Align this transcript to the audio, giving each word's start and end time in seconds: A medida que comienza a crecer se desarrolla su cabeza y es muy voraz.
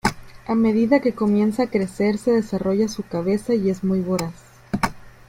A 0.47 0.55
medida 0.55 0.99
que 0.99 1.13
comienza 1.13 1.61
a 1.61 1.67
crecer 1.69 2.17
se 2.17 2.31
desarrolla 2.31 2.87
su 2.87 3.03
cabeza 3.07 3.53
y 3.53 3.69
es 3.69 3.83
muy 3.83 3.99
voraz. 4.01 4.33